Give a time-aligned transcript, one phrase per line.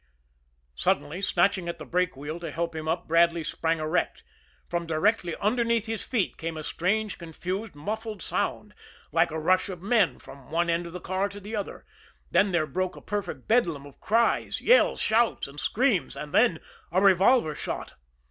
[0.73, 4.23] Suddenly, snatching at the brake wheel to help him up, Bradley sprang erect.
[4.67, 8.73] From directly underneath his feet came a strange, confused, muffled sound,
[9.11, 11.85] like a rush of men from one end of the car to the other.
[12.31, 16.61] Then there broke a perfect bedlam of cries, yells, shouts and screams and then
[16.91, 17.93] a revolver shot.